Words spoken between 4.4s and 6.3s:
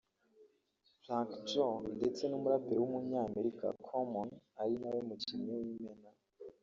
ari nawe mukinnyi w’imena